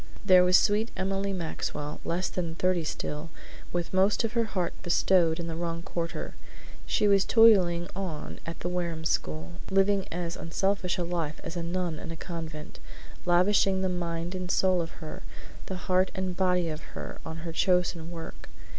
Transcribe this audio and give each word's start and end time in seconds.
There 0.25 0.43
was 0.43 0.57
sweet 0.57 0.89
Emily 0.97 1.31
Maxwell, 1.31 2.01
less 2.03 2.27
than 2.27 2.55
thirty 2.55 2.83
still, 2.83 3.29
with 3.71 3.93
most 3.93 4.23
of 4.23 4.33
her 4.33 4.45
heart 4.45 4.73
bestowed 4.81 5.39
in 5.39 5.45
the 5.45 5.55
wrong 5.55 5.83
quarter. 5.83 6.33
She 6.87 7.07
was 7.07 7.23
toiling 7.23 7.87
on 7.95 8.39
at 8.43 8.61
the 8.61 8.67
Wareham 8.67 9.05
school, 9.05 9.57
living 9.69 10.07
as 10.11 10.35
unselfish 10.35 10.97
a 10.97 11.03
life 11.03 11.39
as 11.43 11.55
a 11.55 11.61
nun 11.61 11.99
in 11.99 12.09
a 12.09 12.17
convent; 12.17 12.79
lavishing 13.25 13.83
the 13.83 13.89
mind 13.89 14.33
and 14.33 14.49
soul 14.49 14.81
of 14.81 14.89
her, 15.05 15.21
the 15.67 15.75
heart 15.75 16.09
and 16.15 16.35
body 16.35 16.67
of 16.67 16.81
her, 16.97 17.19
on 17.23 17.37
her 17.45 17.53
chosen 17.53 18.09
work. 18.09 18.49